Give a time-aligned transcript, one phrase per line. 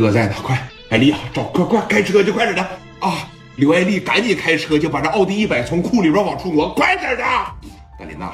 [0.00, 0.58] 哥在呢，快，
[0.88, 2.62] 艾丽啊，找快快开车去，快点的
[3.00, 3.28] 啊！
[3.56, 7.22] 刘爱丽赶紧开车去，把这奥迪一百从库里边往出挪，快点的！
[7.22, 8.32] 大林呐，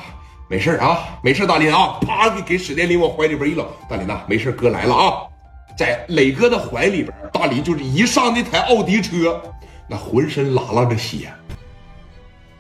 [0.48, 5.12] 没事啊，没事，大林啊，啪给给史殿林往怀里边一搂，大林呐，没事，哥来了啊！
[5.76, 9.43] 在磊哥的怀里边，大林就是一上那台奥迪车，
[9.89, 11.33] 那浑身拉拉着血，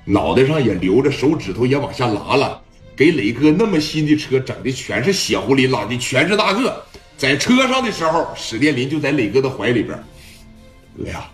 [0.04, 2.60] 脑袋上也流着，手指头也往下拉了，
[2.96, 6.84] 给磊哥那么新的车整的全是血糊淋拉的，全是那个。
[7.16, 9.98] 在车上的时候，史殿林就在磊哥的怀里边。
[10.98, 11.28] 哥呀，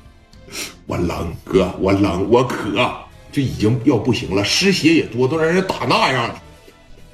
[0.86, 2.92] 我冷，哥，我冷，我渴，
[3.30, 6.42] 就已经要不行了，失血也多，都让人打那样了。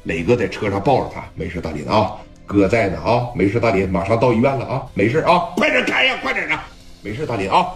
[0.05, 2.12] 磊哥在车上抱着他，没事，大林啊，
[2.46, 6.59] 哥在呢啊，没事，大林，马上到医院了啊，没事啊，快点开呀，快点的，
[7.02, 7.66] 没事，大林啊，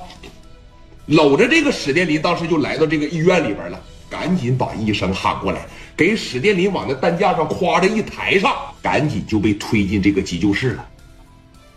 [1.06, 3.80] 搂着这个史殿林，当时就来到这个医院里边了，
[4.12, 5.66] 赶紧把医生喊过来。
[5.96, 10.86] 给史殿林往那担架上夸着一抬上，赶紧就被推进这个急救室了。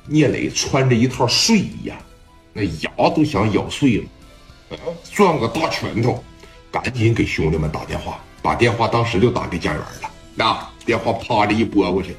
[0.06, 1.96] 聂磊穿着一套睡衣呀，
[2.52, 6.22] 那牙都想咬碎了，攥个大拳头，
[6.70, 10.12] 赶紧给兄弟们打电话，把电话当时就打给家园了。
[10.36, 12.16] 那电话啪的一拨过去，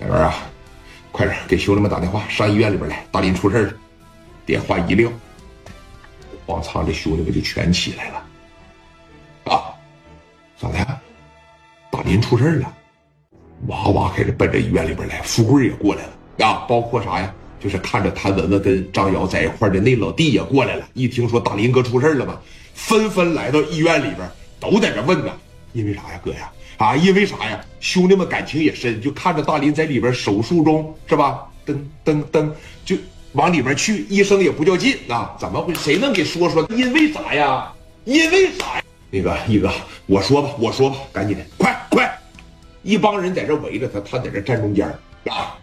[0.00, 0.34] 家园啊，
[1.12, 3.74] 快点给兄弟们打电话，上医院里边来，大林出事了。
[4.44, 5.10] 电话一撂。
[6.52, 8.22] 往仓这兄弟们就全起来了，
[9.44, 9.72] 啊，
[10.60, 10.86] 咋的？
[11.90, 12.74] 大林出事了，
[13.68, 15.22] 哇哇开始奔着医院里边来。
[15.22, 17.34] 富贵也过来了啊，包括啥呀？
[17.58, 20.86] 就是看着谭文文跟张瑶在一块的那老弟也过来了。
[20.94, 22.38] 一听说大林哥出事了嘛，
[22.74, 24.28] 纷纷来到医院里边，
[24.60, 25.32] 都在这问呢。
[25.72, 26.52] 因为啥呀，哥呀？
[26.76, 27.64] 啊，因为啥呀？
[27.80, 31.46] 兄弟们感情也深，就看着大林在里边手术中，是吧？
[31.64, 32.50] 噔噔噔，
[32.84, 32.96] 就。
[33.32, 35.34] 往里边去，医生也不较劲啊！
[35.38, 35.74] 怎么回？
[35.74, 36.66] 谁能给说说？
[36.70, 37.72] 因为啥呀？
[38.04, 38.82] 因为啥呀？
[39.10, 39.70] 那个一哥，
[40.06, 42.18] 我说吧，我说吧，赶紧的，快快！
[42.82, 44.86] 一帮人在这围着他，他在这站中间
[45.28, 45.56] 啊。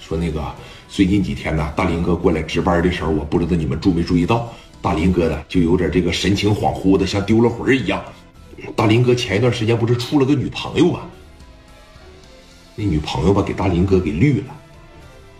[0.00, 0.44] 说那个
[0.88, 8.02] 最近几天呢，大林哥过来值班的时候，我不知道你们注没注意到，大林哥呢就有点这个神情恍惚的，像丢了魂一样。
[8.74, 11.00] 大林哥前一段时间不是处了个女朋友吗？
[12.74, 14.46] 那女朋友吧，给大林哥给绿了。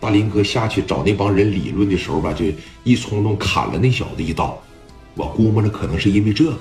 [0.02, 2.44] 大林哥下去找那帮人理论的时候吧，就
[2.82, 4.60] 一冲动砍了那小子一刀。
[5.14, 6.58] 我估摸着可能是因为这个，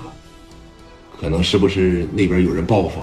[1.20, 3.00] 可能是不是那边有人报复？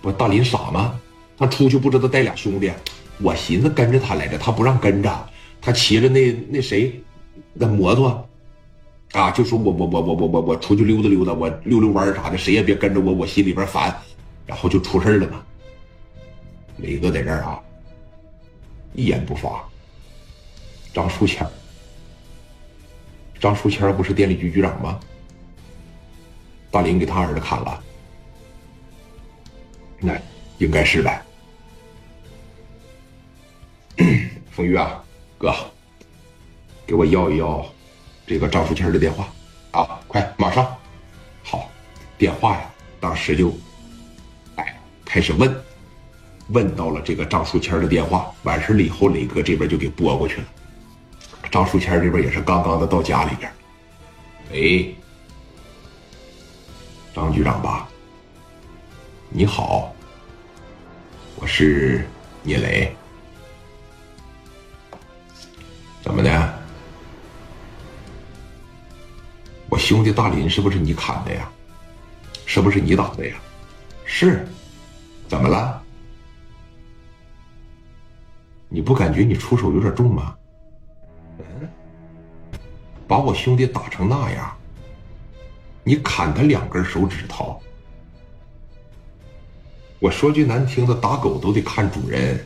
[0.00, 0.94] 不，大林傻吗？
[1.36, 2.70] 他出去不知道带俩兄弟，
[3.18, 5.28] 我寻思跟着他来着，他不让跟着，
[5.60, 7.02] 他骑着那那谁
[7.52, 8.28] 那摩托，
[9.14, 13.92] 啊，就说我我我我我我我出去溜达溜达，我溜溜弯啥的，谁也别跟着我，我心里边烦，
[14.46, 15.42] 然后就出事了嘛。
[16.76, 17.58] 磊哥在这儿啊。
[18.94, 19.64] 一言不发。
[20.94, 21.46] 张书谦，
[23.40, 25.00] 张书谦不是电力局局长吗？
[26.70, 27.82] 大林给他儿子砍了，
[29.98, 30.18] 那
[30.58, 31.22] 应该是呗。
[34.50, 35.02] 冯玉啊，
[35.38, 35.54] 哥，
[36.86, 37.66] 给我要一要
[38.26, 39.28] 这个张书谦的电话
[39.72, 40.76] 啊，快，马上。
[41.42, 41.70] 好，
[42.16, 42.70] 电话呀，
[43.00, 43.52] 当时就，
[44.56, 45.54] 哎，开始问。
[46.52, 50.46] 问到了这个张书谦的电话，完事了以后，磊哥这边就给拨过去了。
[51.50, 53.50] 张书谦这边也是刚刚的到家里边。
[54.52, 54.94] 喂，
[57.14, 57.88] 张局长吧？
[59.30, 59.94] 你好，
[61.36, 62.06] 我是
[62.42, 62.94] 聂磊。
[66.02, 66.54] 怎么的？
[69.70, 71.50] 我兄弟大林是不是你砍的呀？
[72.44, 73.36] 是不是你打的呀？
[74.04, 74.46] 是，
[75.28, 75.81] 怎么了？
[78.74, 80.34] 你不感觉你出手有点重吗？
[81.38, 81.68] 嗯，
[83.06, 84.50] 把我兄弟打成那样，
[85.84, 87.60] 你砍他两根手指头。
[89.98, 92.44] 我说句难听的，打狗都得看主人。